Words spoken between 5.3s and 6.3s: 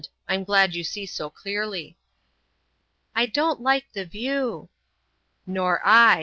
"Nor I.